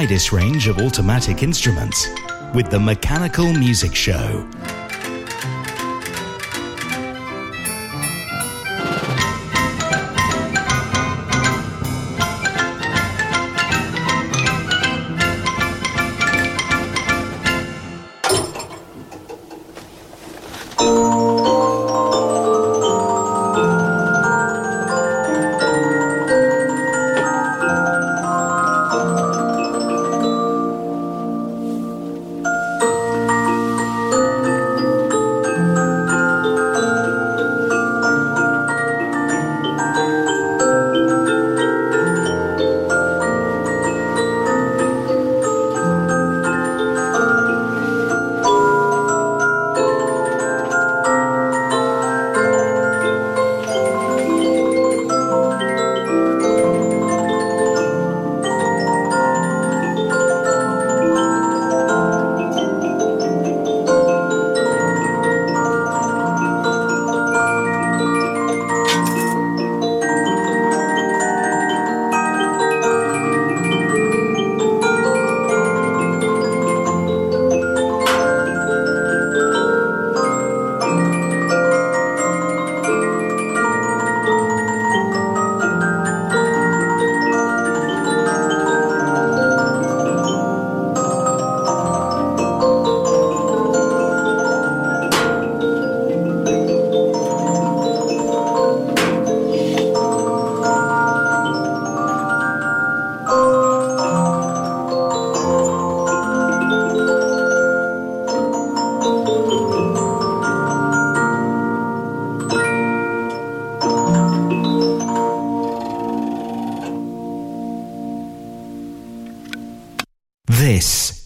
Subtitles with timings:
[0.00, 2.08] widest range of automatic instruments
[2.54, 4.48] with the Mechanical Music Show.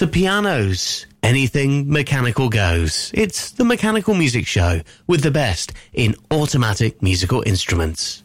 [0.00, 1.04] To pianos.
[1.22, 3.10] Anything mechanical goes.
[3.12, 8.24] It's the Mechanical Music Show with the best in automatic musical instruments.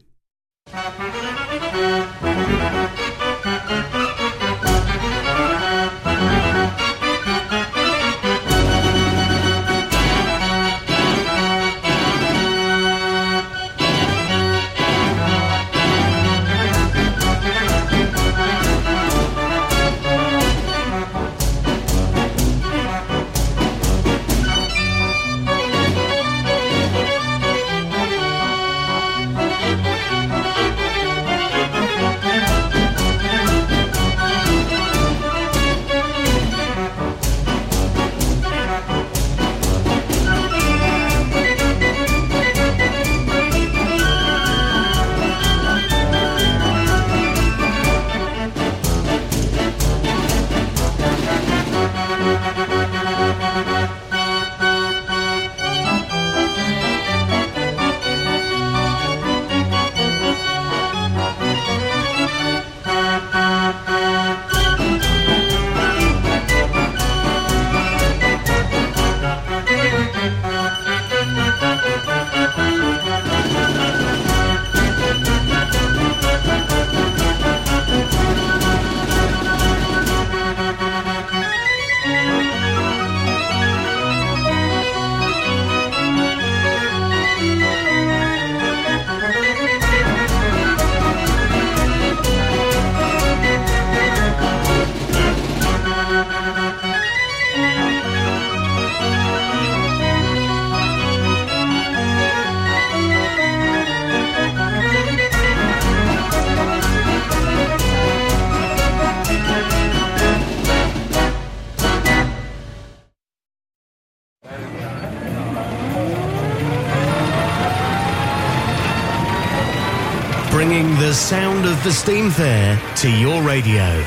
[121.83, 124.03] The Steam Fair to your radio.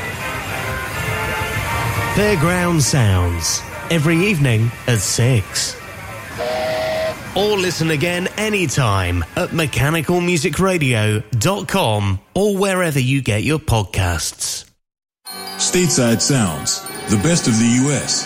[2.13, 5.75] Fairground Sounds, every evening at 6.
[7.35, 14.63] Or listen again anytime at mechanicalmusicradio.com or wherever you get your podcasts.
[15.57, 16.79] Stateside Sounds,
[17.09, 18.25] the best of the U.S.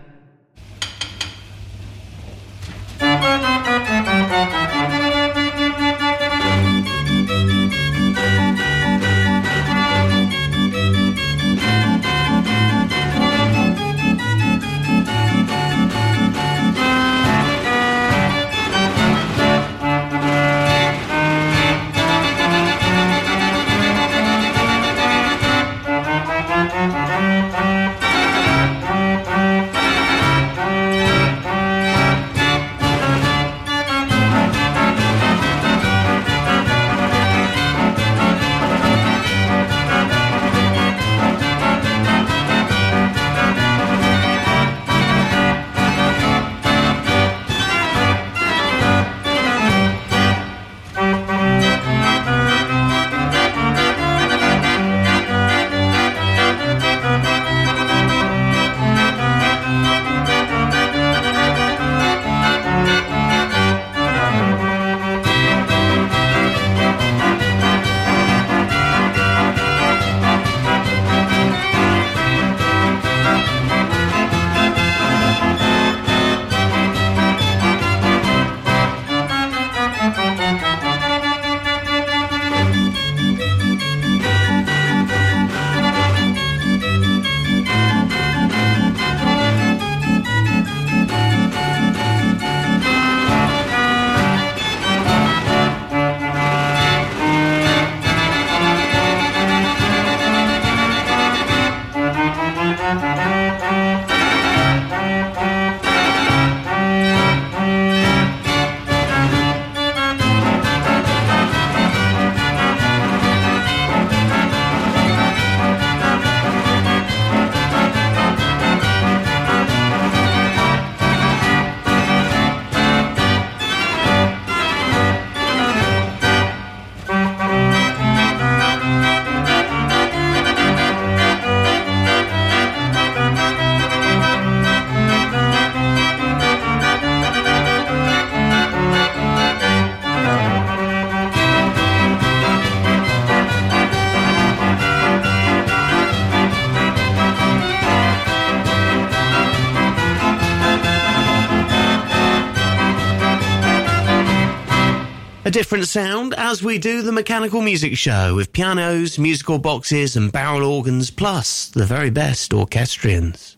[155.91, 161.11] Sound as we do the mechanical music show with pianos, musical boxes, and barrel organs,
[161.11, 163.57] plus the very best orchestrions.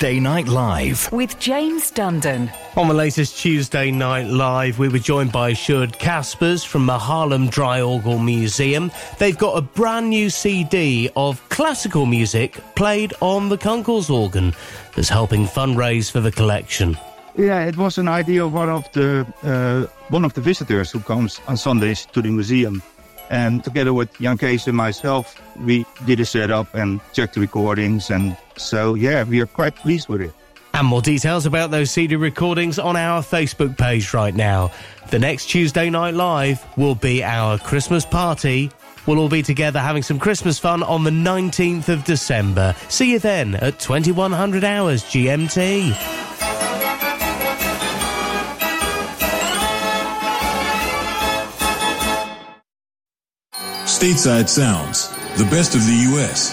[0.00, 1.12] Tuesday Night Live.
[1.12, 2.50] With James Dundon.
[2.74, 7.50] On the latest Tuesday Night Live, we were joined by Sjoerd Caspers from the Harlem
[7.50, 8.90] Dry Draaiorgel Museum.
[9.18, 14.54] They've got a brand new CD of classical music played on the Kunkels organ
[14.96, 16.96] that's helping fundraise for the collection.
[17.36, 21.00] Yeah, it was an idea of one of the uh, one of the visitors who
[21.00, 22.82] comes on Sundays to the museum.
[23.28, 28.10] And together with Jan Kees and myself, we did a setup and checked the recordings.
[28.10, 30.32] And so, yeah, we are quite pleased with it.
[30.72, 34.70] And more details about those CD recordings on our Facebook page right now.
[35.10, 38.70] The next Tuesday Night Live will be our Christmas party.
[39.06, 42.74] We'll all be together having some Christmas fun on the 19th of December.
[42.88, 45.92] See you then at 2100 hours GMT.
[53.84, 56.52] Stateside Sounds, the best of the U.S.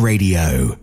[0.00, 0.79] Radio.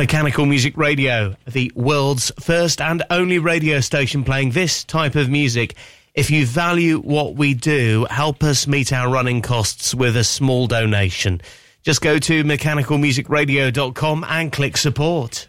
[0.00, 5.76] Mechanical Music Radio, the world's first and only radio station playing this type of music.
[6.14, 10.66] If you value what we do, help us meet our running costs with a small
[10.66, 11.42] donation.
[11.82, 15.48] Just go to mechanicalmusicradio.com and click support.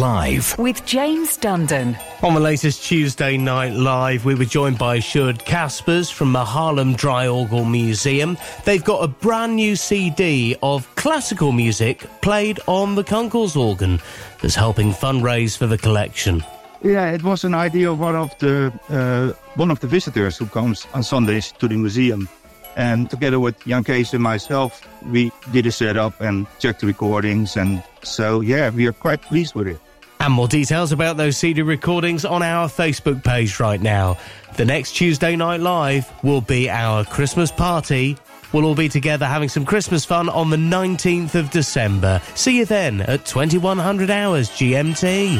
[0.00, 0.58] Live.
[0.58, 1.94] with James Dundon.
[2.22, 6.94] On the latest Tuesday Night Live, we were joined by Sjoerd Caspers from the Harlem
[6.94, 8.38] Dry Draaiorgel Museum.
[8.64, 14.00] They've got a brand new CD of classical music played on the Kunkels organ
[14.40, 16.42] that's helping fundraise for the collection.
[16.82, 20.46] Yeah, it was an idea of one of the uh, one of the visitors who
[20.46, 22.26] comes on Sundays to the museum,
[22.74, 24.80] and together with Jan Kees and myself,
[25.12, 29.54] we did a setup and checked the recordings, and so yeah, we are quite pleased
[29.54, 29.78] with it.
[30.20, 34.18] And more details about those CD recordings on our Facebook page right now.
[34.56, 38.18] The next Tuesday Night Live will be our Christmas party.
[38.52, 42.20] We'll all be together having some Christmas fun on the 19th of December.
[42.34, 45.38] See you then at 2100 hours GMT.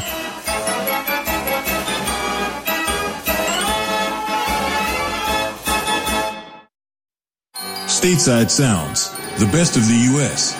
[7.86, 10.59] Stateside Sounds, the best of the U.S.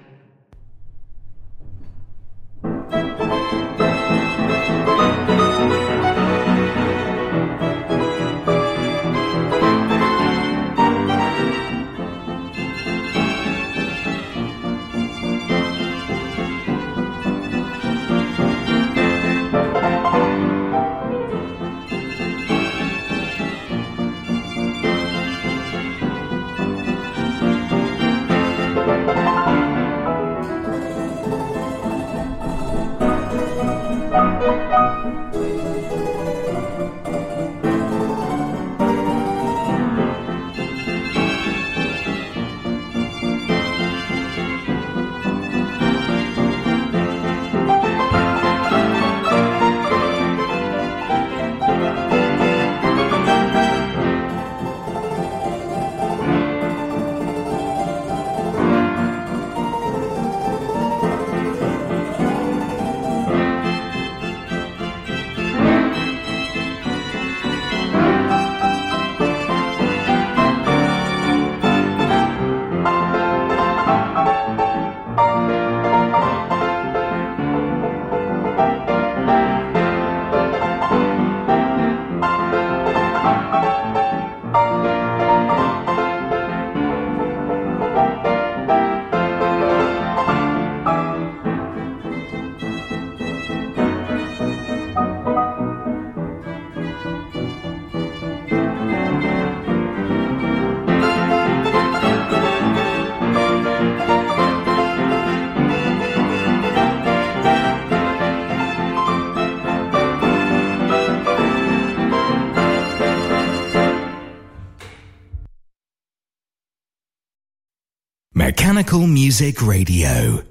[119.07, 120.50] Music Radio.